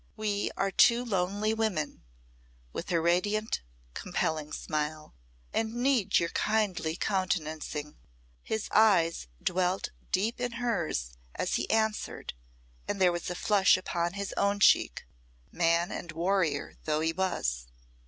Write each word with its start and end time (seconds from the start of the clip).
"We 0.17 0.49
are 0.57 0.71
two 0.71 1.05
lonely 1.05 1.53
women," 1.53 2.01
with 2.73 2.89
her 2.89 2.99
radiant 2.99 3.61
compelling 3.93 4.51
smile, 4.51 5.13
"and 5.53 5.75
need 5.75 6.17
your 6.17 6.29
kindly 6.29 6.95
countenancing." 6.95 7.97
His 8.41 8.67
eyes 8.71 9.27
dwelt 9.43 9.91
deep 10.11 10.41
in 10.41 10.53
hers 10.53 11.11
as 11.35 11.53
he 11.53 11.69
answered, 11.69 12.33
and 12.87 12.99
there 12.99 13.11
was 13.11 13.29
a 13.29 13.35
flush 13.35 13.77
upon 13.77 14.13
his 14.13 14.33
own 14.37 14.59
cheek, 14.59 15.05
man 15.51 15.91
and 15.91 16.11
warrior 16.11 16.77
though 16.85 17.01
he 17.01 17.13
was. 17.13 17.67